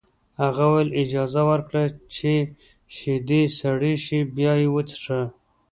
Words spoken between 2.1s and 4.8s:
چې شیدې سړې شي بیا یې